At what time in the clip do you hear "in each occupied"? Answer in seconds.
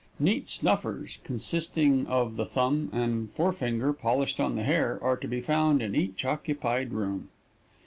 5.83-6.91